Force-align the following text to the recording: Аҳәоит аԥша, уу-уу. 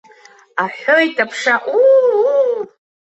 Аҳәоит 0.63 1.17
аԥша, 1.23 1.55
уу-уу. 1.75 2.59